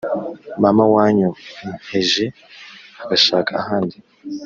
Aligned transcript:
mama 0.63 0.83
wanyonkeje 0.93 2.25
agashaka 3.03 3.49
ahandi 3.61 3.97